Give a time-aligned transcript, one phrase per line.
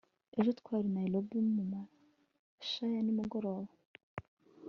[0.39, 3.73] ejo twari nayirobi mumasha yanimugoroba